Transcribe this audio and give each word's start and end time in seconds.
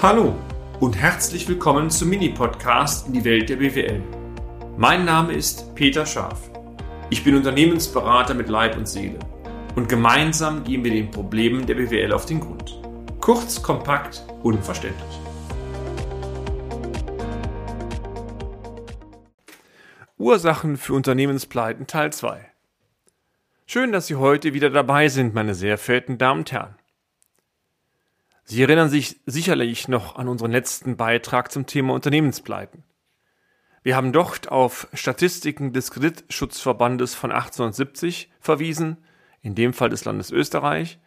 Hallo 0.00 0.36
und 0.78 0.96
herzlich 0.96 1.48
willkommen 1.48 1.90
zum 1.90 2.10
Mini-Podcast 2.10 3.08
in 3.08 3.14
die 3.14 3.24
Welt 3.24 3.48
der 3.48 3.56
BWL. 3.56 4.00
Mein 4.76 5.04
Name 5.04 5.32
ist 5.32 5.74
Peter 5.74 6.06
Scharf. 6.06 6.52
Ich 7.10 7.24
bin 7.24 7.34
Unternehmensberater 7.34 8.32
mit 8.34 8.48
Leib 8.48 8.76
und 8.76 8.86
Seele 8.86 9.18
und 9.74 9.88
gemeinsam 9.88 10.62
gehen 10.62 10.84
wir 10.84 10.92
den 10.92 11.10
Problemen 11.10 11.66
der 11.66 11.74
BWL 11.74 12.12
auf 12.12 12.26
den 12.26 12.38
Grund. 12.38 12.80
Kurz, 13.20 13.60
kompakt, 13.60 14.24
unverständlich. 14.44 15.20
Ursachen 20.16 20.76
für 20.76 20.92
Unternehmenspleiten 20.92 21.88
Teil 21.88 22.12
2. 22.12 22.48
Schön, 23.66 23.90
dass 23.90 24.06
Sie 24.06 24.14
heute 24.14 24.54
wieder 24.54 24.70
dabei 24.70 25.08
sind, 25.08 25.34
meine 25.34 25.56
sehr 25.56 25.76
verehrten 25.76 26.18
Damen 26.18 26.42
und 26.42 26.52
Herren. 26.52 26.77
Sie 28.50 28.62
erinnern 28.62 28.88
sich 28.88 29.20
sicherlich 29.26 29.88
noch 29.88 30.16
an 30.16 30.26
unseren 30.26 30.50
letzten 30.50 30.96
Beitrag 30.96 31.52
zum 31.52 31.66
Thema 31.66 31.92
Unternehmenspleiten. 31.92 32.82
Wir 33.82 33.94
haben 33.94 34.10
dort 34.10 34.50
auf 34.50 34.88
Statistiken 34.94 35.74
des 35.74 35.90
Kreditschutzverbandes 35.90 37.14
von 37.14 37.30
1870 37.30 38.30
verwiesen, 38.40 38.96
in 39.42 39.54
dem 39.54 39.74
Fall 39.74 39.90
des 39.90 40.06
Landes 40.06 40.30
Österreich, 40.30 40.98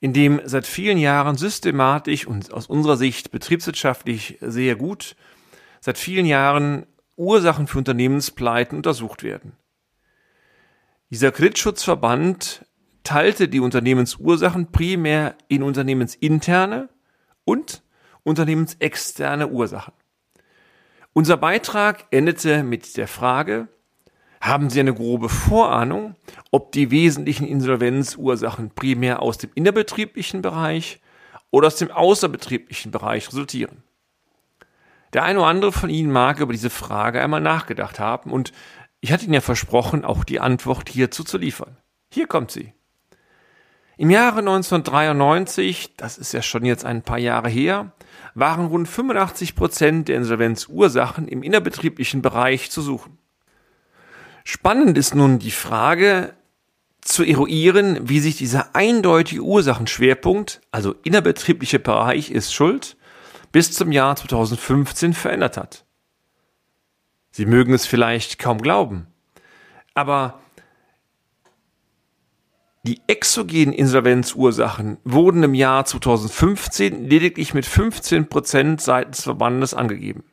in 0.00 0.14
dem 0.14 0.40
seit 0.46 0.66
vielen 0.66 0.96
Jahren 0.96 1.36
systematisch 1.36 2.26
und 2.26 2.50
aus 2.50 2.66
unserer 2.66 2.96
Sicht 2.96 3.30
betriebswirtschaftlich 3.30 4.38
sehr 4.40 4.74
gut 4.74 5.16
seit 5.80 5.98
vielen 5.98 6.24
Jahren 6.24 6.86
Ursachen 7.14 7.66
für 7.66 7.76
Unternehmenspleiten 7.76 8.78
untersucht 8.78 9.22
werden. 9.22 9.52
Dieser 11.10 11.30
Kreditschutzverband 11.30 12.64
teilte 13.04 13.48
die 13.48 13.60
Unternehmensursachen 13.60 14.72
primär 14.72 15.34
in 15.48 15.62
unternehmensinterne 15.62 16.88
und 17.44 17.82
unternehmensexterne 18.22 19.48
Ursachen. 19.48 19.94
Unser 21.12 21.36
Beitrag 21.36 22.06
endete 22.10 22.62
mit 22.62 22.96
der 22.96 23.08
Frage, 23.08 23.68
haben 24.40 24.70
Sie 24.70 24.80
eine 24.80 24.94
grobe 24.94 25.28
Vorahnung, 25.28 26.16
ob 26.50 26.72
die 26.72 26.90
wesentlichen 26.90 27.46
Insolvenzursachen 27.46 28.70
primär 28.70 29.20
aus 29.20 29.38
dem 29.38 29.50
innerbetrieblichen 29.54 30.40
Bereich 30.40 31.00
oder 31.50 31.66
aus 31.66 31.76
dem 31.76 31.90
außerbetrieblichen 31.90 32.90
Bereich 32.90 33.28
resultieren? 33.28 33.82
Der 35.12 35.24
eine 35.24 35.40
oder 35.40 35.48
andere 35.48 35.72
von 35.72 35.90
Ihnen 35.90 36.12
mag 36.12 36.40
über 36.40 36.52
diese 36.52 36.70
Frage 36.70 37.20
einmal 37.20 37.40
nachgedacht 37.40 37.98
haben 37.98 38.30
und 38.30 38.52
ich 39.00 39.12
hatte 39.12 39.24
Ihnen 39.24 39.34
ja 39.34 39.40
versprochen, 39.40 40.04
auch 40.04 40.24
die 40.24 40.40
Antwort 40.40 40.88
hierzu 40.88 41.24
zu 41.24 41.36
liefern. 41.36 41.76
Hier 42.12 42.26
kommt 42.26 42.50
sie. 42.50 42.72
Im 44.00 44.08
Jahre 44.08 44.38
1993, 44.38 45.94
das 45.98 46.16
ist 46.16 46.32
ja 46.32 46.40
schon 46.40 46.64
jetzt 46.64 46.86
ein 46.86 47.02
paar 47.02 47.18
Jahre 47.18 47.50
her, 47.50 47.92
waren 48.34 48.64
rund 48.64 48.88
85 48.88 49.54
Prozent 49.54 50.08
der 50.08 50.16
Insolvenzursachen 50.16 51.28
im 51.28 51.42
innerbetrieblichen 51.42 52.22
Bereich 52.22 52.70
zu 52.70 52.80
suchen. 52.80 53.18
Spannend 54.42 54.96
ist 54.96 55.14
nun 55.14 55.38
die 55.38 55.50
Frage 55.50 56.32
zu 57.02 57.24
eruieren, 57.24 58.08
wie 58.08 58.20
sich 58.20 58.38
dieser 58.38 58.74
eindeutige 58.74 59.42
Ursachenschwerpunkt, 59.42 60.62
also 60.70 60.94
innerbetriebliche 61.02 61.78
Bereich 61.78 62.30
ist 62.30 62.54
schuld, 62.54 62.96
bis 63.52 63.72
zum 63.72 63.92
Jahr 63.92 64.16
2015 64.16 65.12
verändert 65.12 65.58
hat. 65.58 65.84
Sie 67.32 67.44
mögen 67.44 67.74
es 67.74 67.84
vielleicht 67.84 68.38
kaum 68.38 68.62
glauben, 68.62 69.08
aber 69.92 70.40
die 72.82 73.00
exogenen 73.06 73.74
Insolvenzursachen 73.74 74.98
wurden 75.04 75.42
im 75.42 75.54
Jahr 75.54 75.84
2015 75.84 77.08
lediglich 77.08 77.52
mit 77.52 77.66
15 77.66 78.28
Prozent 78.28 78.80
seitens 78.80 79.18
des 79.18 79.24
Verbandes 79.24 79.74
angegeben. 79.74 80.24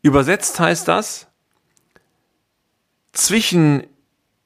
Übersetzt 0.00 0.58
heißt 0.60 0.88
das, 0.88 1.26
zwischen 3.12 3.84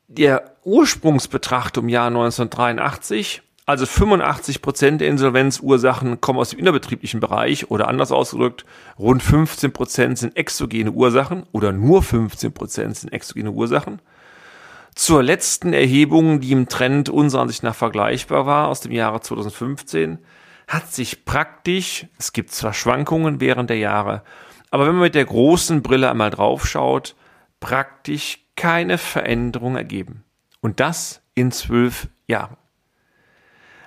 der 0.09 0.57
Ursprungsbetrachtung 0.65 1.85
im 1.85 1.91
Jahr 1.91 2.09
1983, 2.09 3.43
also 3.65 3.87
85 3.87 4.61
Prozent 4.61 5.01
der 5.01 5.09
Insolvenzursachen 5.09 6.21
kommen 6.21 6.41
aus 6.41 6.51
dem 6.51 6.59
innerbetrieblichen 6.59 7.21
Bereich 7.21 7.71
oder 7.71 7.87
anders 7.87 8.11
ausgedrückt, 8.11 8.65
rund 8.99 9.23
15 9.23 9.73
Prozent 9.73 10.19
sind 10.19 10.37
exogene 10.37 10.91
Ursachen 10.91 11.45
oder 11.53 11.71
nur 11.71 12.03
15 12.03 12.53
Prozent 12.53 12.97
sind 12.97 13.13
exogene 13.13 13.53
Ursachen 13.53 14.01
zur 14.95 15.23
letzten 15.23 15.73
Erhebung, 15.73 16.41
die 16.41 16.53
im 16.53 16.69
Trend 16.69 17.09
unserer 17.09 17.43
Ansicht 17.43 17.63
nach 17.63 17.75
vergleichbar 17.75 18.47
war, 18.47 18.69
aus 18.69 18.81
dem 18.81 18.93
Jahre 18.93 19.21
2015, 19.21 20.19
hat 20.69 20.93
sich 20.93 21.25
praktisch, 21.25 22.07
es 22.19 22.33
gibt 22.33 22.51
zwar 22.51 22.73
Schwankungen 22.73 23.41
während 23.41 23.71
der 23.71 23.79
Jahre, 23.79 24.23
aber 24.71 24.87
wenn 24.87 24.95
man 24.95 25.05
mit 25.05 25.15
der 25.15 25.25
großen 25.25 25.83
Brille 25.83 26.11
einmal 26.11 26.31
draufschaut, 26.31 27.15
praktisch 27.61 28.41
keine 28.57 28.99
Veränderung 28.99 29.77
ergeben. 29.77 30.25
Und 30.61 30.81
das 30.81 31.23
in 31.35 31.53
zwölf 31.53 32.09
Jahren. 32.27 32.57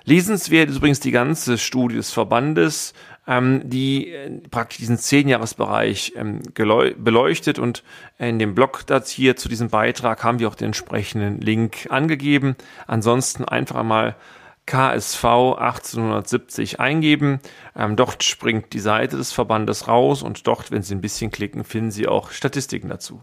Lesenswert 0.04 0.70
ist 0.70 0.78
übrigens 0.78 1.00
die 1.00 1.12
ganze 1.12 1.58
Studie 1.58 1.96
des 1.96 2.12
Verbandes, 2.12 2.94
ähm, 3.28 3.62
die 3.64 4.12
äh, 4.12 4.30
praktisch 4.50 4.78
diesen 4.78 4.98
Zehnjahresbereich 4.98 6.14
ähm, 6.16 6.42
beleuchtet 6.54 7.60
und 7.60 7.84
in 8.18 8.40
dem 8.40 8.56
Blog 8.56 8.84
das 8.88 9.10
hier 9.10 9.36
zu 9.36 9.50
diesem 9.50 9.70
Beitrag 9.70 10.24
haben 10.24 10.40
wir 10.40 10.48
auch 10.48 10.56
den 10.56 10.68
entsprechenden 10.68 11.42
Link 11.42 11.88
angegeben. 11.90 12.56
Ansonsten 12.88 13.46
einfach 13.46 13.78
einmal 13.78 14.16
KSV 14.66 15.24
1870 15.24 16.80
eingeben. 16.80 17.40
Ähm, 17.76 17.96
dort 17.96 18.24
springt 18.24 18.74
die 18.74 18.80
Seite 18.80 19.18
des 19.18 19.32
Verbandes 19.32 19.88
raus 19.88 20.24
und 20.24 20.48
dort, 20.48 20.72
wenn 20.72 20.82
Sie 20.82 20.96
ein 20.96 21.02
bisschen 21.02 21.32
klicken, 21.32 21.64
finden 21.64 21.92
Sie 21.92 22.08
auch 22.08 22.32
Statistiken 22.32 22.90
dazu. 22.90 23.22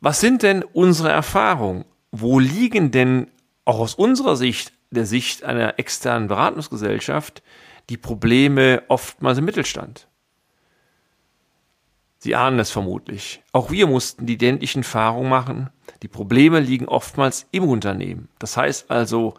Was 0.00 0.20
sind 0.20 0.42
denn 0.42 0.62
unsere 0.62 1.10
Erfahrungen? 1.10 1.84
Wo 2.12 2.38
liegen 2.38 2.92
denn 2.92 3.30
auch 3.64 3.80
aus 3.80 3.94
unserer 3.94 4.36
Sicht 4.36 4.72
der 4.90 5.04
Sicht 5.04 5.44
einer 5.44 5.78
externen 5.78 6.28
Beratungsgesellschaft 6.28 7.42
die 7.88 7.96
Probleme 7.96 8.82
oftmals 8.88 9.38
im 9.38 9.44
Mittelstand. 9.44 10.08
Sie 12.18 12.34
ahnen 12.34 12.58
es 12.58 12.70
vermutlich. 12.70 13.42
Auch 13.52 13.70
wir 13.70 13.86
mussten 13.86 14.26
die 14.26 14.34
identischen 14.34 14.82
Erfahrungen 14.82 15.30
machen. 15.30 15.70
Die 16.02 16.08
Probleme 16.08 16.60
liegen 16.60 16.86
oftmals 16.86 17.46
im 17.52 17.64
Unternehmen. 17.64 18.28
Das 18.38 18.56
heißt 18.56 18.90
also 18.90 19.34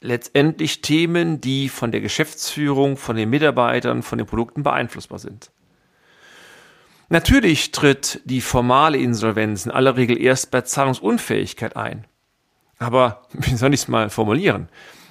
letztendlich 0.00 0.80
Themen, 0.80 1.40
die 1.40 1.68
von 1.68 1.92
der 1.92 2.00
Geschäftsführung, 2.00 2.96
von 2.96 3.16
den 3.16 3.28
Mitarbeitern, 3.28 4.02
von 4.02 4.18
den 4.18 4.26
Produkten 4.26 4.62
beeinflussbar 4.62 5.18
sind. 5.18 5.50
Natürlich 7.08 7.70
tritt 7.70 8.20
die 8.24 8.40
formale 8.40 8.98
Insolvenz 8.98 9.66
in 9.66 9.70
aller 9.72 9.96
Regel 9.96 10.20
erst 10.20 10.50
bei 10.50 10.62
Zahlungsunfähigkeit 10.62 11.76
ein. 11.76 12.06
Aber 12.78 13.22
wie 13.32 13.54
soll 13.54 13.74
ich 13.74 13.80
es 13.80 13.88
mal 13.88 14.10
formulieren? 14.10 14.68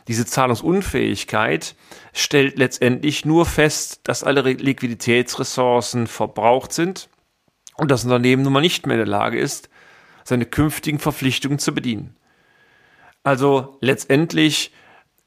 Diese 0.07 0.25
Zahlungsunfähigkeit 0.25 1.75
stellt 2.13 2.57
letztendlich 2.57 3.25
nur 3.25 3.45
fest, 3.45 4.01
dass 4.03 4.23
alle 4.23 4.41
Liquiditätsressourcen 4.41 6.07
verbraucht 6.07 6.73
sind 6.73 7.09
und 7.75 7.89
das 7.89 8.03
Unternehmen 8.03 8.43
nun 8.43 8.53
mal 8.53 8.61
nicht 8.61 8.85
mehr 8.85 8.95
in 8.95 9.05
der 9.05 9.07
Lage 9.07 9.39
ist, 9.39 9.69
seine 10.23 10.45
künftigen 10.45 10.99
Verpflichtungen 10.99 11.59
zu 11.59 11.73
bedienen. 11.73 12.15
Also 13.23 13.77
letztendlich, 13.81 14.71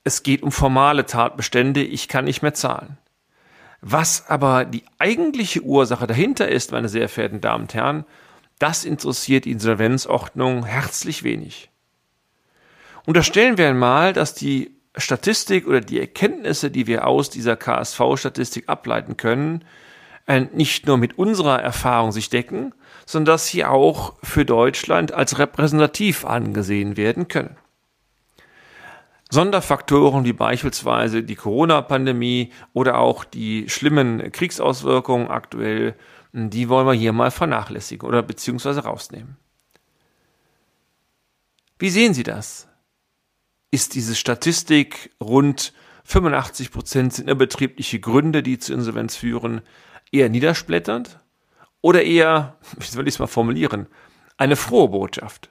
es 0.04 0.22
geht 0.22 0.42
um 0.42 0.52
formale 0.52 1.06
Tatbestände, 1.06 1.82
ich 1.82 2.06
kann 2.06 2.26
nicht 2.26 2.42
mehr 2.42 2.54
zahlen. 2.54 2.98
Was 3.80 4.28
aber 4.28 4.64
die 4.64 4.84
eigentliche 4.98 5.62
Ursache 5.62 6.06
dahinter 6.06 6.48
ist, 6.48 6.72
meine 6.72 6.88
sehr 6.88 7.08
verehrten 7.08 7.40
Damen 7.40 7.64
und 7.64 7.74
Herren, 7.74 8.04
das 8.58 8.84
interessiert 8.84 9.44
die 9.44 9.52
Insolvenzordnung 9.52 10.64
herzlich 10.64 11.22
wenig. 11.22 11.70
Unterstellen 13.08 13.56
wir 13.56 13.70
einmal, 13.70 14.12
dass 14.12 14.34
die 14.34 14.76
Statistik 14.94 15.66
oder 15.66 15.80
die 15.80 15.98
Erkenntnisse, 15.98 16.70
die 16.70 16.86
wir 16.86 17.06
aus 17.06 17.30
dieser 17.30 17.56
KSV-Statistik 17.56 18.68
ableiten 18.68 19.16
können, 19.16 19.64
äh, 20.26 20.42
nicht 20.52 20.86
nur 20.86 20.98
mit 20.98 21.16
unserer 21.16 21.58
Erfahrung 21.58 22.12
sich 22.12 22.28
decken, 22.28 22.74
sondern 23.06 23.32
dass 23.32 23.46
sie 23.46 23.64
auch 23.64 24.12
für 24.22 24.44
Deutschland 24.44 25.12
als 25.12 25.38
repräsentativ 25.38 26.26
angesehen 26.26 26.98
werden 26.98 27.28
können. 27.28 27.56
Sonderfaktoren 29.30 30.26
wie 30.26 30.34
beispielsweise 30.34 31.22
die 31.22 31.36
Corona-Pandemie 31.36 32.52
oder 32.74 32.98
auch 32.98 33.24
die 33.24 33.70
schlimmen 33.70 34.30
Kriegsauswirkungen 34.32 35.28
aktuell, 35.28 35.94
die 36.34 36.68
wollen 36.68 36.86
wir 36.86 36.92
hier 36.92 37.14
mal 37.14 37.30
vernachlässigen 37.30 38.06
oder 38.06 38.20
beziehungsweise 38.20 38.84
rausnehmen. 38.84 39.38
Wie 41.78 41.88
sehen 41.88 42.12
Sie 42.12 42.22
das? 42.22 42.67
Ist 43.70 43.94
diese 43.94 44.14
Statistik 44.14 45.10
rund 45.20 45.72
85 46.04 46.70
Prozent 46.70 47.12
sind 47.12 47.24
innerbetriebliche 47.24 48.00
Gründe, 48.00 48.42
die 48.42 48.58
zu 48.58 48.72
Insolvenz 48.72 49.14
führen, 49.16 49.60
eher 50.10 50.30
niedersplätternd 50.30 51.20
oder 51.82 52.02
eher, 52.02 52.56
wie 52.78 52.86
soll 52.86 53.06
ich 53.06 53.14
es 53.14 53.18
mal 53.18 53.26
formulieren, 53.26 53.86
eine 54.36 54.56
frohe 54.56 54.88
Botschaft? 54.88 55.50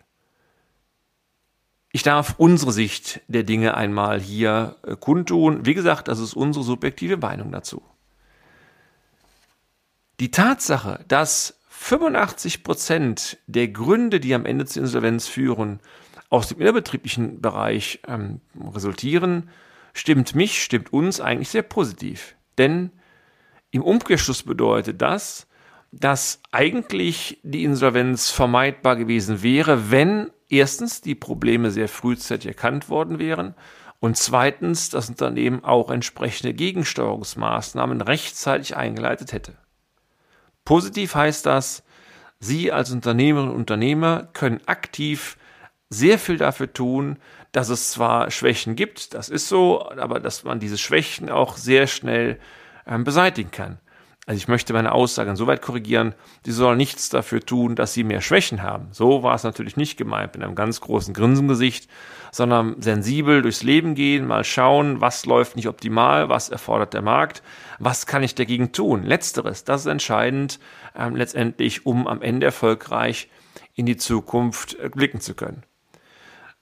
Ich 1.91 2.03
darf 2.03 2.35
unsere 2.37 2.71
Sicht 2.71 3.21
der 3.27 3.43
Dinge 3.43 3.75
einmal 3.75 4.19
hier 4.19 4.75
äh, 4.83 4.95
kundtun. 4.95 5.65
Wie 5.65 5.73
gesagt, 5.73 6.07
das 6.07 6.19
ist 6.19 6.33
unsere 6.33 6.63
subjektive 6.63 7.17
Meinung 7.17 7.51
dazu. 7.51 7.81
Die 10.19 10.31
Tatsache, 10.31 11.05
dass 11.07 11.59
85 11.69 12.63
Prozent 12.63 13.37
der 13.47 13.67
Gründe, 13.67 14.19
die 14.19 14.33
am 14.33 14.45
Ende 14.45 14.65
zur 14.65 14.81
Insolvenz 14.81 15.27
führen, 15.27 15.79
aus 16.29 16.49
dem 16.49 16.59
innerbetrieblichen 16.59 17.41
Bereich 17.41 18.01
ähm, 18.07 18.41
resultieren, 18.73 19.49
stimmt 19.93 20.35
mich, 20.35 20.61
stimmt 20.61 20.91
uns 20.93 21.21
eigentlich 21.21 21.49
sehr 21.49 21.63
positiv. 21.63 22.35
Denn 22.57 22.91
im 23.71 23.81
Umkehrschluss 23.81 24.43
bedeutet 24.43 25.01
das, 25.01 25.47
dass 25.91 26.41
eigentlich 26.51 27.39
die 27.43 27.63
Insolvenz 27.63 28.29
vermeidbar 28.29 28.95
gewesen 28.95 29.41
wäre, 29.41 29.89
wenn 29.91 30.31
erstens 30.49 31.01
die 31.01 31.15
Probleme 31.15 31.71
sehr 31.71 31.87
frühzeitig 31.87 32.47
erkannt 32.47 32.89
worden 32.89 33.19
wären 33.19 33.55
und 33.99 34.17
zweitens 34.17 34.89
das 34.89 35.09
Unternehmen 35.09 35.63
auch 35.63 35.89
entsprechende 35.89 36.53
Gegensteuerungsmaßnahmen 36.53 38.01
rechtzeitig 38.01 38.75
eingeleitet 38.75 39.33
hätte. 39.33 39.53
Positiv 40.65 41.15
heißt 41.15 41.45
das, 41.45 41.83
Sie 42.39 42.71
als 42.71 42.91
Unternehmerinnen 42.91 43.51
und 43.51 43.57
Unternehmer 43.57 44.29
können 44.33 44.61
aktiv 44.67 45.37
sehr 45.89 46.19
viel 46.19 46.37
dafür 46.37 46.71
tun, 46.71 47.17
dass 47.51 47.69
es 47.69 47.91
zwar 47.91 48.29
Schwächen 48.31 48.75
gibt, 48.75 49.13
das 49.13 49.29
ist 49.29 49.47
so, 49.47 49.89
aber 49.89 50.19
dass 50.19 50.43
man 50.43 50.59
diese 50.59 50.77
Schwächen 50.77 51.29
auch 51.29 51.57
sehr 51.57 51.87
schnell 51.87 52.39
ähm, 52.85 53.03
beseitigen 53.03 53.51
kann. 53.51 53.79
Also 54.27 54.39
ich 54.39 54.49
möchte 54.49 54.73
meine 54.73 54.91
Aussage 54.91 55.29
insoweit 55.29 55.61
korrigieren, 55.61 56.13
die 56.45 56.51
soll 56.51 56.75
nichts 56.75 57.07
dafür 57.07 57.39
tun, 57.39 57.75
dass 57.75 57.93
sie 57.93 58.03
mehr 58.03 58.19
Schwächen 58.19 58.61
haben. 58.61 58.89
So 58.91 59.23
war 59.23 59.33
es 59.33 59.43
natürlich 59.43 59.77
nicht 59.77 59.95
gemeint 59.95 60.33
mit 60.33 60.43
einem 60.43 60.53
ganz 60.53 60.81
großen 60.81 61.13
Grinsengesicht, 61.13 61.89
sondern 62.33 62.81
sensibel 62.81 63.41
durchs 63.41 63.63
Leben 63.63 63.95
gehen, 63.95 64.27
mal 64.27 64.43
schauen, 64.43 64.99
was 64.99 65.25
läuft 65.25 65.55
nicht 65.55 65.69
optimal, 65.69 66.27
was 66.27 66.49
erfordert 66.49 66.93
der 66.93 67.01
Markt, 67.01 67.41
was 67.79 68.05
kann 68.05 68.21
ich 68.21 68.35
dagegen 68.35 68.73
tun. 68.73 69.03
Letzteres, 69.03 69.63
das 69.63 69.81
ist 69.81 69.87
entscheidend 69.87 70.59
ähm, 70.93 71.15
letztendlich, 71.15 71.85
um 71.85 72.05
am 72.05 72.21
Ende 72.21 72.47
erfolgreich 72.47 73.29
in 73.75 73.85
die 73.85 73.95
Zukunft 73.95 74.77
äh, 74.77 74.89
blicken 74.89 75.21
zu 75.21 75.35
können. 75.35 75.63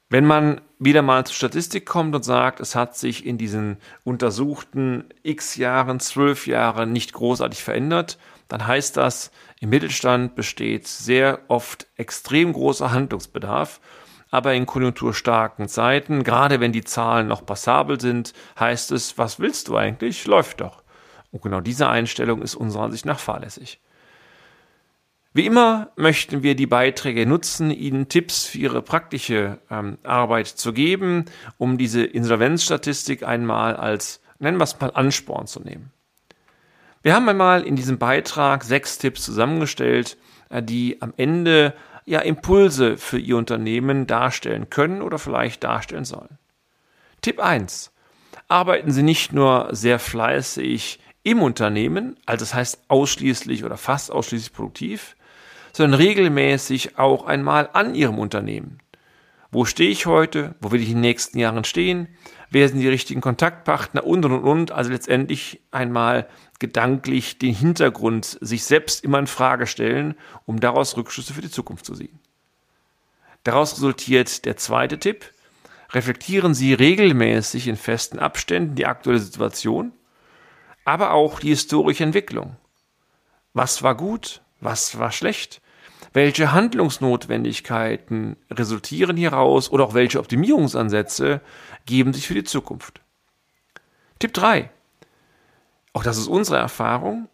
Wenn 0.09 0.25
man 0.25 0.61
wieder 0.77 1.01
mal 1.01 1.25
zur 1.25 1.35
Statistik 1.35 1.85
kommt 1.85 2.13
und 2.13 2.23
sagt, 2.23 2.59
es 2.59 2.75
hat 2.75 2.95
sich 2.95 3.25
in 3.25 3.37
diesen 3.39 3.77
untersuchten 4.03 5.05
x 5.23 5.55
Jahren, 5.55 5.99
zwölf 5.99 6.45
Jahren 6.45 6.91
nicht 6.91 7.13
großartig 7.13 7.63
verändert, 7.63 8.19
dann 8.47 8.67
heißt 8.67 8.97
das, 8.97 9.31
im 9.59 9.69
Mittelstand 9.69 10.35
besteht 10.35 10.87
sehr 10.87 11.39
oft 11.47 11.87
extrem 11.95 12.53
großer 12.53 12.91
Handlungsbedarf. 12.91 13.81
Aber 14.29 14.53
in 14.53 14.65
konjunkturstarken 14.65 15.67
Zeiten, 15.67 16.23
gerade 16.23 16.59
wenn 16.59 16.71
die 16.71 16.83
Zahlen 16.83 17.27
noch 17.27 17.45
passabel 17.45 17.99
sind, 17.99 18.33
heißt 18.59 18.91
es, 18.91 19.17
was 19.17 19.39
willst 19.39 19.69
du 19.69 19.77
eigentlich? 19.77 20.27
Läuft 20.27 20.61
doch. 20.61 20.83
Und 21.31 21.41
genau 21.41 21.61
diese 21.61 21.89
Einstellung 21.89 22.41
ist 22.41 22.55
unserer 22.55 22.83
Ansicht 22.83 23.05
nach 23.05 23.19
fahrlässig. 23.19 23.79
Wie 25.35 25.45
immer 25.45 25.91
möchten 25.97 26.43
wir 26.43 26.55
die 26.55 26.65
Beiträge 26.65 27.25
nutzen, 27.25 27.69
Ihnen 27.69 28.07
Tipps 28.07 28.45
für 28.45 28.57
Ihre 28.57 28.81
praktische 28.81 29.59
ähm, 29.69 29.97
Arbeit 30.03 30.47
zu 30.47 30.71
geben, 30.71 31.25
um 31.57 31.77
diese 31.77 32.05
Insolvenzstatistik 32.05 33.21
einmal 33.23 33.75
als, 33.75 34.21
nennen 34.39 34.57
wir 34.57 34.63
es 34.63 34.79
mal, 34.79 34.91
Ansporn 34.91 35.45
zu 35.45 35.59
nehmen. 35.59 35.91
Wir 37.03 37.13
haben 37.13 37.27
einmal 37.27 37.63
in 37.63 37.75
diesem 37.75 37.97
Beitrag 37.97 38.63
sechs 38.63 38.97
Tipps 38.97 39.23
zusammengestellt, 39.23 40.15
äh, 40.47 40.63
die 40.63 41.01
am 41.01 41.13
Ende 41.17 41.73
ja 42.05 42.21
Impulse 42.21 42.95
für 42.95 43.19
Ihr 43.19 43.35
Unternehmen 43.35 44.07
darstellen 44.07 44.69
können 44.69 45.01
oder 45.01 45.19
vielleicht 45.19 45.65
darstellen 45.65 46.05
sollen. 46.05 46.37
Tipp 47.19 47.41
1. 47.41 47.91
Arbeiten 48.47 48.89
Sie 48.89 49.03
nicht 49.03 49.33
nur 49.33 49.67
sehr 49.71 49.99
fleißig 49.99 51.01
im 51.23 51.41
Unternehmen, 51.41 52.15
also 52.25 52.45
das 52.45 52.53
heißt 52.53 52.83
ausschließlich 52.87 53.65
oder 53.65 53.75
fast 53.75 54.11
ausschließlich 54.11 54.53
produktiv, 54.53 55.17
sondern 55.75 55.99
regelmäßig 55.99 56.97
auch 56.97 57.25
einmal 57.25 57.69
an 57.73 57.95
Ihrem 57.95 58.17
Unternehmen. 58.17 58.79
Wo 59.51 59.65
stehe 59.65 59.89
ich 59.89 60.05
heute? 60.05 60.55
Wo 60.61 60.71
will 60.71 60.81
ich 60.81 60.87
in 60.87 60.95
den 60.95 61.01
nächsten 61.01 61.37
Jahren 61.37 61.65
stehen? 61.65 62.07
Wer 62.49 62.69
sind 62.69 62.79
die 62.79 62.87
richtigen 62.87 63.19
Kontaktpartner? 63.19 64.05
Und, 64.05 64.23
und, 64.23 64.39
und. 64.39 64.71
Also 64.71 64.91
letztendlich 64.91 65.59
einmal 65.71 66.29
gedanklich 66.59 67.39
den 67.39 67.53
Hintergrund 67.53 68.37
sich 68.39 68.63
selbst 68.63 69.03
immer 69.03 69.19
in 69.19 69.27
Frage 69.27 69.67
stellen, 69.67 70.15
um 70.45 70.61
daraus 70.61 70.95
Rückschlüsse 70.95 71.33
für 71.33 71.41
die 71.41 71.51
Zukunft 71.51 71.85
zu 71.85 71.93
ziehen. 71.93 72.19
Daraus 73.43 73.73
resultiert 73.73 74.45
der 74.45 74.55
zweite 74.55 74.97
Tipp. 74.97 75.25
Reflektieren 75.89 76.53
Sie 76.53 76.73
regelmäßig 76.73 77.67
in 77.67 77.75
festen 77.75 78.17
Abständen 78.17 78.75
die 78.75 78.85
aktuelle 78.85 79.19
Situation, 79.19 79.91
aber 80.85 81.11
auch 81.11 81.41
die 81.41 81.49
historische 81.49 82.05
Entwicklung. 82.05 82.55
Was 83.53 83.83
war 83.83 83.95
gut? 83.95 84.41
Was 84.61 84.97
war 84.97 85.11
schlecht? 85.11 85.61
Welche 86.15 86.53
Handlungsnotwendigkeiten 86.53 88.37
resultieren 88.49 89.17
hieraus 89.17 89.69
oder 89.69 89.83
auch 89.83 89.93
welche 89.93 90.19
Optimierungsansätze 90.19 91.41
geben 91.85 92.13
sich 92.13 92.25
für 92.25 92.35
die 92.35 92.45
Zukunft? 92.45 93.01
Tipp 94.19 94.33
3. 94.33 94.69
Auch 95.91 96.03
das 96.03 96.17
ist 96.17 96.27
unsere 96.27 96.55
Erfahrung 96.55 97.27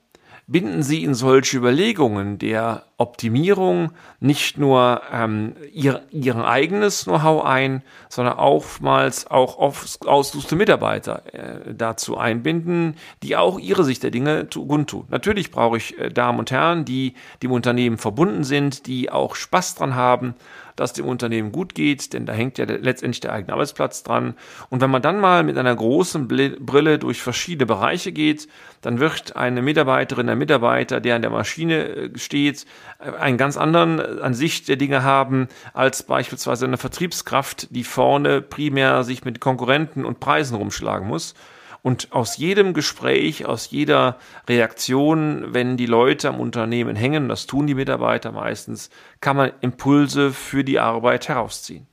binden 0.51 0.83
Sie 0.83 1.03
in 1.03 1.13
solche 1.13 1.57
Überlegungen 1.57 2.38
der 2.38 2.83
Optimierung 2.98 3.92
nicht 4.19 4.57
nur 4.57 5.01
ähm, 5.12 5.56
ihr, 5.74 6.01
Ihr 6.12 6.36
eigenes 6.45 7.06
Know-how 7.06 7.45
ein, 7.45 7.81
sondern 8.09 8.38
oftmals 8.38 9.30
auch 9.30 9.57
ausgesuchte 9.57 10.56
Mitarbeiter 10.56 11.24
äh, 11.33 11.74
dazu 11.74 12.18
einbinden, 12.18 12.95
die 13.24 13.38
auch 13.38 13.59
ihre 13.59 13.83
Sicht 13.83 14.03
der 14.03 14.12
Dinge 14.12 14.45
kundtun. 14.45 15.06
Natürlich 15.09 15.51
brauche 15.51 15.77
ich 15.77 15.98
äh, 15.98 16.09
Damen 16.09 16.39
und 16.39 16.51
Herren, 16.51 16.86
die 16.86 17.15
dem 17.42 17.51
Unternehmen 17.51 17.97
verbunden 17.97 18.44
sind, 18.44 18.88
die 18.88 19.09
auch 19.09 19.36
Spaß 19.36 19.75
dran 19.75 19.95
haben, 19.95 20.36
dass 20.81 20.94
dem 20.94 21.06
Unternehmen 21.06 21.51
gut 21.51 21.75
geht, 21.75 22.13
denn 22.13 22.25
da 22.25 22.33
hängt 22.33 22.57
ja 22.57 22.66
letztendlich 22.66 23.19
der 23.19 23.33
eigene 23.33 23.54
Arbeitsplatz 23.54 24.01
dran. 24.01 24.33
Und 24.69 24.81
wenn 24.81 24.89
man 24.89 25.01
dann 25.01 25.19
mal 25.19 25.44
mit 25.44 25.57
einer 25.57 25.75
großen 25.75 26.28
Brille 26.28 26.98
durch 26.98 27.22
verschiedene 27.22 27.68
Bereiche 27.68 28.12
geht, 28.12 28.48
dann 28.81 29.00
wird 29.00 29.36
eine 29.36 29.62
Mitarbeiterin, 29.62 30.28
ein 30.28 30.39
Mitarbeiter, 30.39 31.00
der 31.00 31.16
an 31.16 31.22
der 31.22 31.31
Maschine 31.31 31.88
äh, 31.88 32.18
steht, 32.18 32.66
äh, 33.00 33.12
einen 33.12 33.38
ganz 33.38 33.57
anderen 33.57 34.00
äh, 34.00 34.22
Ansicht 34.22 34.68
der 34.68 34.75
Dinge 34.75 35.04
haben 35.04 35.48
als 35.74 36.04
beispielsweise 36.04 36.66
eine 36.66 36.78
Vertriebskraft, 36.78 37.68
die 37.69 37.83
vorne 37.83 38.42
primär 38.42 39.04
sich 39.04 39.24
mit 39.24 39.39
Konkurrenten 39.39 40.04
und 40.04 40.19
Preisen 40.19 40.57
rumschlagen 40.57 41.07
muss. 41.07 41.36
Und 41.83 42.12
aus 42.12 42.38
jedem 42.38 42.74
Gespräch, 42.74 43.45
aus 43.45 43.71
jeder 43.71 44.19
Reaktion, 44.47 45.54
wenn 45.54 45.78
die 45.78 45.88
Leute 45.88 46.30
am 46.30 46.40
Unternehmen 46.40 46.95
hängen, 46.95 47.28
das 47.28 47.47
tun 47.47 47.66
die 47.66 47.73
Mitarbeiter 47.73 48.31
meistens, 48.31 48.92
kann 49.19 49.35
man 49.35 49.52
Impulse 49.61 50.31
für 50.31 50.64
die 50.64 50.80
Arbeit 50.80 51.28
herausziehen. 51.28 51.88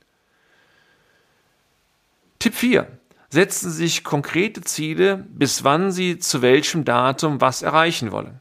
Tipp 2.37 2.53
4. 2.53 2.87
Setzen 3.29 3.71
Sie 3.71 3.77
sich 3.87 4.03
konkrete 4.03 4.61
Ziele, 4.61 5.25
bis 5.29 5.63
wann 5.63 5.91
Sie 5.91 6.19
zu 6.19 6.41
welchem 6.41 6.85
Datum 6.85 7.41
was 7.41 7.61
erreichen 7.61 8.11
wollen. 8.11 8.39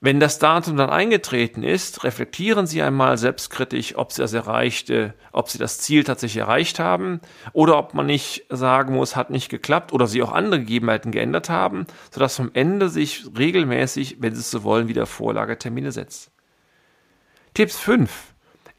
Wenn 0.00 0.20
das 0.20 0.38
Datum 0.38 0.76
dann 0.76 0.90
eingetreten 0.90 1.64
ist, 1.64 2.04
reflektieren 2.04 2.68
Sie 2.68 2.80
einmal 2.82 3.18
selbstkritisch, 3.18 3.96
ob 3.96 4.12
Sie 4.12 4.22
das 4.22 4.32
erreichte, 4.32 5.14
ob 5.32 5.50
Sie 5.50 5.58
das 5.58 5.78
Ziel 5.80 6.04
tatsächlich 6.04 6.40
erreicht 6.40 6.78
haben 6.78 7.20
oder 7.52 7.76
ob 7.76 7.94
man 7.94 8.06
nicht 8.06 8.46
sagen 8.48 8.94
muss, 8.94 9.16
hat 9.16 9.30
nicht 9.30 9.48
geklappt 9.48 9.92
oder 9.92 10.06
Sie 10.06 10.22
auch 10.22 10.30
andere 10.30 10.60
Gegebenheiten 10.60 11.10
geändert 11.10 11.50
haben, 11.50 11.84
sodass 12.12 12.38
am 12.38 12.50
Ende 12.54 12.90
sich 12.90 13.26
regelmäßig, 13.36 14.18
wenn 14.20 14.34
Sie 14.34 14.40
es 14.40 14.52
so 14.52 14.62
wollen, 14.62 14.86
wieder 14.86 15.04
Vorlagetermine 15.04 15.90
setzt. 15.90 16.30
Tipps 17.54 17.76
5. 17.80 18.08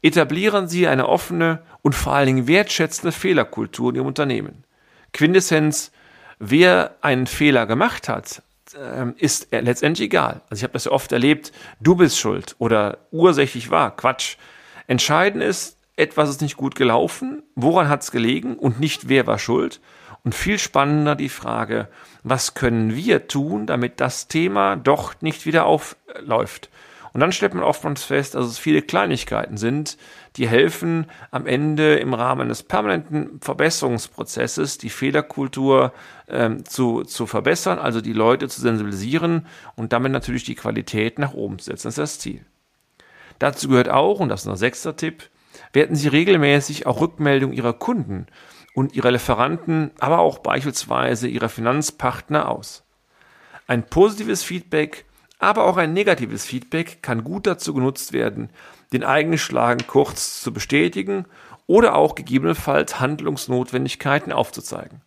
Etablieren 0.00 0.68
Sie 0.68 0.88
eine 0.88 1.06
offene 1.06 1.62
und 1.82 1.94
vor 1.94 2.14
allen 2.14 2.28
Dingen 2.28 2.48
wertschätzende 2.48 3.12
Fehlerkultur 3.12 3.90
in 3.90 3.96
Ihrem 3.96 4.06
Unternehmen. 4.06 4.64
Quintessenz, 5.12 5.92
wer 6.38 6.96
einen 7.02 7.26
Fehler 7.26 7.66
gemacht 7.66 8.08
hat, 8.08 8.42
ähm, 8.78 9.14
ist 9.16 9.48
letztendlich 9.50 10.06
egal. 10.06 10.42
Also 10.50 10.60
ich 10.60 10.62
habe 10.62 10.72
das 10.72 10.84
ja 10.84 10.92
oft 10.92 11.12
erlebt, 11.12 11.52
du 11.80 11.96
bist 11.96 12.18
schuld 12.18 12.56
oder 12.58 12.98
ursächlich 13.10 13.70
war. 13.70 13.96
Quatsch. 13.96 14.36
Entscheidend 14.86 15.42
ist, 15.42 15.76
etwas 15.96 16.30
ist 16.30 16.40
nicht 16.40 16.56
gut 16.56 16.74
gelaufen, 16.74 17.42
woran 17.54 17.88
hat 17.88 18.02
es 18.02 18.10
gelegen 18.10 18.56
und 18.56 18.80
nicht 18.80 19.08
wer 19.08 19.26
war 19.26 19.38
schuld. 19.38 19.80
Und 20.24 20.34
viel 20.34 20.58
spannender 20.58 21.14
die 21.14 21.28
Frage, 21.28 21.88
was 22.22 22.54
können 22.54 22.94
wir 22.94 23.28
tun, 23.28 23.66
damit 23.66 24.00
das 24.00 24.28
Thema 24.28 24.76
doch 24.76 25.14
nicht 25.20 25.46
wieder 25.46 25.64
aufläuft. 25.64 26.68
Und 27.12 27.20
dann 27.20 27.32
stellt 27.32 27.54
man 27.54 27.64
oftmals 27.64 28.04
fest, 28.04 28.34
dass 28.34 28.46
es 28.46 28.58
viele 28.58 28.82
Kleinigkeiten 28.82 29.56
sind, 29.56 29.96
die 30.36 30.48
helfen, 30.48 31.06
am 31.30 31.46
Ende 31.46 31.96
im 31.96 32.14
Rahmen 32.14 32.48
des 32.48 32.62
permanenten 32.62 33.40
Verbesserungsprozesses 33.40 34.78
die 34.78 34.90
Fehlerkultur 34.90 35.92
ähm, 36.28 36.64
zu, 36.64 37.02
zu 37.02 37.26
verbessern, 37.26 37.78
also 37.78 38.00
die 38.00 38.12
Leute 38.12 38.48
zu 38.48 38.60
sensibilisieren 38.60 39.46
und 39.74 39.92
damit 39.92 40.12
natürlich 40.12 40.44
die 40.44 40.54
Qualität 40.54 41.18
nach 41.18 41.34
oben 41.34 41.58
zu 41.58 41.66
setzen. 41.66 41.88
Das 41.88 41.94
ist 41.94 41.98
das 41.98 42.18
Ziel. 42.20 42.44
Dazu 43.40 43.68
gehört 43.68 43.88
auch, 43.88 44.20
und 44.20 44.28
das 44.28 44.42
ist 44.42 44.48
ein 44.48 44.56
sechster 44.56 44.96
Tipp, 44.96 45.30
werten 45.72 45.96
Sie 45.96 46.08
regelmäßig 46.08 46.86
auch 46.86 47.00
Rückmeldungen 47.00 47.56
Ihrer 47.56 47.72
Kunden 47.72 48.26
und 48.74 48.94
Ihrer 48.94 49.10
Lieferanten, 49.10 49.90
aber 49.98 50.20
auch 50.20 50.38
beispielsweise 50.38 51.26
Ihrer 51.26 51.48
Finanzpartner 51.48 52.48
aus. 52.48 52.84
Ein 53.66 53.84
positives 53.84 54.42
Feedback, 54.42 55.06
aber 55.40 55.64
auch 55.64 55.78
ein 55.78 55.92
negatives 55.92 56.44
Feedback 56.44 57.02
kann 57.02 57.24
gut 57.24 57.46
dazu 57.46 57.74
genutzt 57.74 58.12
werden, 58.12 58.50
den 58.92 59.02
eigenen 59.04 59.38
Schlagen 59.38 59.86
kurz 59.86 60.40
zu 60.40 60.52
bestätigen 60.52 61.24
oder 61.66 61.96
auch 61.96 62.14
gegebenenfalls 62.14 63.00
Handlungsnotwendigkeiten 63.00 64.32
aufzuzeigen. 64.32 65.00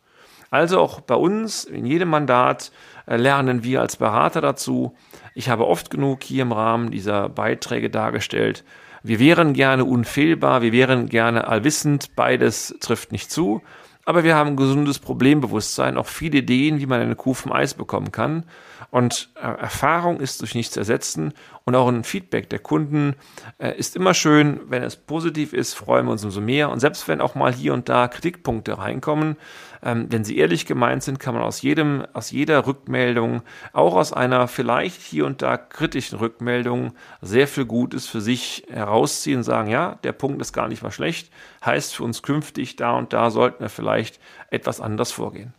Also 0.50 0.80
auch 0.80 1.02
bei 1.02 1.16
uns 1.16 1.64
in 1.64 1.86
jedem 1.86 2.10
Mandat 2.10 2.72
äh, 3.06 3.18
lernen 3.18 3.64
wir 3.64 3.82
als 3.82 3.98
Berater 3.98 4.40
dazu. 4.40 4.96
Ich 5.34 5.50
habe 5.50 5.68
oft 5.68 5.90
genug 5.90 6.24
hier 6.24 6.44
im 6.44 6.52
Rahmen 6.52 6.92
dieser 6.92 7.30
Beiträge 7.30 7.90
dargestellt. 7.90 8.64
Wir 9.02 9.20
wären 9.20 9.54
gerne 9.54 9.84
unfehlbar, 9.84 10.62
wir 10.62 10.72
wären 10.72 11.10
gerne 11.10 11.48
allwissend, 11.48 12.16
beides 12.16 12.76
trifft 12.80 13.12
nicht 13.12 13.32
zu. 13.32 13.62
Aber 14.06 14.24
wir 14.24 14.36
haben 14.36 14.52
ein 14.52 14.58
gesundes 14.58 15.00
Problembewusstsein, 15.00 15.98
auch 15.98 16.08
viele 16.08 16.40
Ideen, 16.40 16.80
wie 16.80 16.86
man 16.86 17.02
eine 17.02 17.16
Kuh 17.16 17.34
vom 17.34 17.54
Eis 17.54 17.74
bekommen 17.74 18.12
kann. 18.12 18.46
Und 18.92 19.30
äh, 19.36 19.40
Erfahrung 19.42 20.20
ist 20.20 20.42
durch 20.42 20.56
nichts 20.56 20.78
ersetzen 20.78 21.34
und 21.66 21.76
auch 21.76 21.88
ein 21.88 22.04
Feedback 22.04 22.50
der 22.50 22.60
Kunden 22.60 23.16
äh, 23.58 23.78
ist 23.78 23.96
immer 23.96 24.14
schön. 24.14 24.60
Wenn 24.68 24.84
es 24.84 24.98
positiv 24.98 25.54
ist, 25.54 25.76
freuen 25.76 26.06
wir 26.06 26.12
uns 26.12 26.26
umso 26.26 26.42
mehr. 26.42 26.70
Und 26.70 26.82
selbst 26.82 27.08
wenn 27.08 27.22
auch 27.22 27.36
mal 27.36 27.54
hier 27.54 27.74
und 27.74 27.88
da 27.88 28.10
Kritikpunkte 28.10 28.78
reinkommen, 28.78 29.38
ähm, 29.82 30.08
wenn 30.10 30.26
sie 30.26 30.38
ehrlich 30.38 30.66
gemeint 30.66 31.04
sind, 31.04 31.22
kann 31.22 31.36
man 31.36 31.44
aus 31.44 31.62
jedem, 31.62 32.06
aus 32.12 32.32
jeder 32.32 32.68
Rückmeldung, 32.68 33.44
auch 33.72 33.96
aus 33.96 34.12
einer 34.12 34.50
vielleicht 34.50 35.02
hier 35.02 35.26
und 35.26 35.42
da 35.42 35.56
kritischen 35.56 36.20
Rückmeldung, 36.20 36.94
sehr 37.22 37.48
viel 37.48 37.66
Gutes 37.66 38.08
für 38.08 38.20
sich 38.20 38.66
herausziehen 38.70 39.38
und 39.38 39.44
sagen, 39.44 39.70
ja, 39.70 40.00
der 40.04 40.12
Punkt 40.12 40.42
ist 40.42 40.52
gar 40.52 40.68
nicht 40.68 40.84
mal 40.84 40.92
schlecht, 40.92 41.32
heißt 41.64 41.96
für 41.96 42.04
uns 42.04 42.24
künftig, 42.24 42.76
da 42.76 42.98
und 42.98 43.14
da 43.14 43.30
sollten 43.30 43.62
wir 43.62 43.70
vielleicht 43.70 44.20
etwas 44.50 44.82
anders 44.82 45.14
vorgehen. 45.14 45.54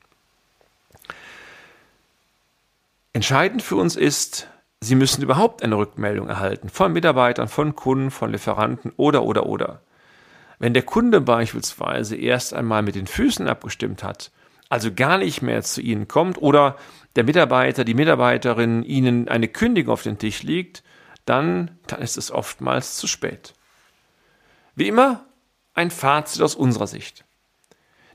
Entscheidend 3.14 3.62
für 3.62 3.76
uns 3.76 3.96
ist, 3.96 4.48
Sie 4.84 4.96
müssen 4.96 5.22
überhaupt 5.22 5.62
eine 5.62 5.78
Rückmeldung 5.78 6.28
erhalten 6.28 6.68
von 6.68 6.92
Mitarbeitern, 6.92 7.48
von 7.48 7.74
Kunden, 7.74 8.10
von 8.10 8.30
Lieferanten 8.30 8.92
oder 8.98 9.22
oder 9.22 9.46
oder. 9.46 9.80
Wenn 10.58 10.74
der 10.74 10.82
Kunde 10.82 11.22
beispielsweise 11.22 12.16
erst 12.16 12.52
einmal 12.52 12.82
mit 12.82 12.94
den 12.94 13.06
Füßen 13.06 13.48
abgestimmt 13.48 14.02
hat, 14.02 14.30
also 14.68 14.92
gar 14.92 15.16
nicht 15.16 15.40
mehr 15.40 15.62
zu 15.62 15.80
Ihnen 15.80 16.06
kommt 16.06 16.40
oder 16.40 16.76
der 17.16 17.24
Mitarbeiter, 17.24 17.84
die 17.84 17.94
Mitarbeiterin 17.94 18.82
Ihnen 18.82 19.26
eine 19.28 19.48
Kündigung 19.48 19.94
auf 19.94 20.02
den 20.02 20.18
Tisch 20.18 20.42
legt, 20.42 20.82
dann, 21.24 21.78
dann 21.86 22.02
ist 22.02 22.18
es 22.18 22.30
oftmals 22.30 22.98
zu 22.98 23.06
spät. 23.06 23.54
Wie 24.74 24.88
immer 24.88 25.24
ein 25.72 25.90
Fazit 25.90 26.42
aus 26.42 26.54
unserer 26.54 26.88
Sicht. 26.88 27.24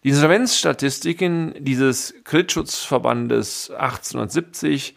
Die 0.04 0.10
Insolvenzstatistiken 0.10 1.56
dieses 1.58 2.14
Kreditschutzverbandes 2.26 3.72
1870 3.72 4.96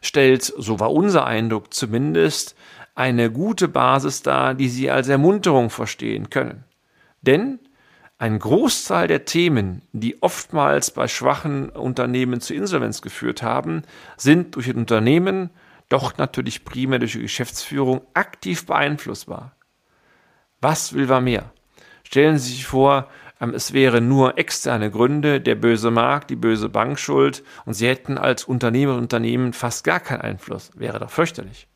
stellt, 0.00 0.42
so 0.42 0.80
war 0.80 0.92
unser 0.92 1.26
Eindruck 1.26 1.72
zumindest, 1.74 2.56
eine 2.94 3.30
gute 3.30 3.68
Basis 3.68 4.22
dar, 4.22 4.54
die 4.54 4.68
Sie 4.68 4.90
als 4.90 5.08
Ermunterung 5.08 5.70
verstehen 5.70 6.30
können. 6.30 6.64
Denn 7.22 7.58
ein 8.18 8.38
Großteil 8.38 9.08
der 9.08 9.24
Themen, 9.24 9.82
die 9.92 10.22
oftmals 10.22 10.90
bei 10.90 11.08
schwachen 11.08 11.70
Unternehmen 11.70 12.40
zur 12.42 12.56
Insolvenz 12.56 13.00
geführt 13.00 13.42
haben, 13.42 13.82
sind 14.18 14.56
durch 14.56 14.68
ein 14.68 14.76
Unternehmen, 14.76 15.48
doch 15.88 16.18
natürlich 16.18 16.64
primär 16.64 16.98
durch 16.98 17.12
die 17.12 17.22
Geschäftsführung, 17.22 18.02
aktiv 18.12 18.66
beeinflussbar. 18.66 19.56
Was 20.60 20.92
will 20.92 21.06
man 21.06 21.24
mehr? 21.24 21.50
Stellen 22.04 22.38
Sie 22.38 22.52
sich 22.52 22.66
vor, 22.66 23.08
es 23.40 23.72
wären 23.72 24.06
nur 24.06 24.36
externe 24.36 24.90
Gründe, 24.90 25.40
der 25.40 25.54
böse 25.54 25.90
Markt, 25.90 26.28
die 26.28 26.36
böse 26.36 26.68
Bankschuld 26.68 27.42
und 27.64 27.72
sie 27.72 27.88
hätten 27.88 28.18
als 28.18 28.44
Unternehmer 28.44 28.92
und 28.92 29.00
Unternehmen 29.00 29.54
fast 29.54 29.82
gar 29.82 29.98
keinen 29.98 30.20
Einfluss. 30.20 30.70
Wäre 30.74 30.98
doch 31.00 31.10
fürchterlich. 31.10 31.66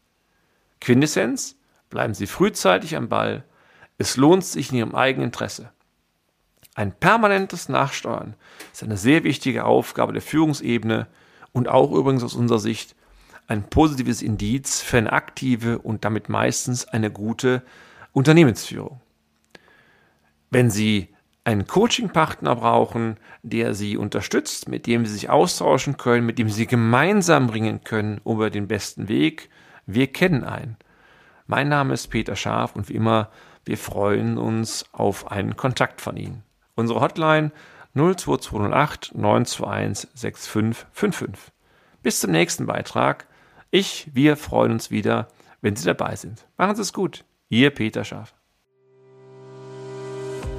Quintessenz? 0.80 1.56
Bleiben 1.88 2.12
Sie 2.12 2.26
frühzeitig 2.26 2.96
am 2.96 3.08
Ball. 3.08 3.44
Es 3.96 4.16
lohnt 4.16 4.44
sich 4.44 4.70
in 4.70 4.78
Ihrem 4.78 4.94
eigenen 4.94 5.28
Interesse. 5.28 5.70
Ein 6.74 6.92
permanentes 6.92 7.68
Nachsteuern 7.68 8.34
ist 8.72 8.82
eine 8.82 8.96
sehr 8.96 9.24
wichtige 9.24 9.64
Aufgabe 9.64 10.12
der 10.12 10.22
Führungsebene 10.22 11.06
und 11.52 11.68
auch 11.68 11.92
übrigens 11.92 12.24
aus 12.24 12.34
unserer 12.34 12.58
Sicht 12.58 12.96
ein 13.46 13.62
positives 13.70 14.22
Indiz 14.22 14.80
für 14.80 14.98
eine 14.98 15.12
aktive 15.12 15.78
und 15.78 16.04
damit 16.04 16.28
meistens 16.28 16.86
eine 16.86 17.10
gute 17.10 17.62
Unternehmensführung. 18.12 19.00
Wenn 20.50 20.70
Sie 20.70 21.13
einen 21.44 21.66
Coaching-Partner 21.66 22.56
brauchen, 22.56 23.18
der 23.42 23.74
sie 23.74 23.96
unterstützt, 23.96 24.68
mit 24.68 24.86
dem 24.86 25.04
sie 25.04 25.12
sich 25.12 25.28
austauschen 25.28 25.98
können, 25.98 26.26
mit 26.26 26.38
dem 26.38 26.48
sie 26.48 26.66
gemeinsam 26.66 27.46
bringen 27.46 27.84
können 27.84 28.20
über 28.24 28.50
den 28.50 28.66
besten 28.66 29.08
Weg. 29.08 29.50
Wir 29.86 30.06
kennen 30.06 30.44
einen. 30.44 30.76
Mein 31.46 31.68
Name 31.68 31.92
ist 31.92 32.08
Peter 32.08 32.36
Scharf 32.36 32.74
und 32.74 32.88
wie 32.88 32.94
immer, 32.94 33.30
wir 33.66 33.76
freuen 33.76 34.38
uns 34.38 34.86
auf 34.92 35.30
einen 35.30 35.56
Kontakt 35.56 36.00
von 36.00 36.16
Ihnen. 36.16 36.42
Unsere 36.74 37.00
Hotline 37.00 37.52
02208 37.94 39.14
921 39.14 40.08
6555. 40.14 41.52
Bis 42.02 42.20
zum 42.20 42.30
nächsten 42.30 42.66
Beitrag. 42.66 43.26
Ich, 43.70 44.10
wir 44.12 44.36
freuen 44.36 44.72
uns 44.72 44.90
wieder, 44.90 45.28
wenn 45.60 45.76
Sie 45.76 45.84
dabei 45.84 46.16
sind. 46.16 46.46
Machen 46.56 46.76
Sie 46.76 46.82
es 46.82 46.92
gut. 46.92 47.24
Ihr 47.48 47.70
Peter 47.70 48.04
Scharf. 48.04 48.34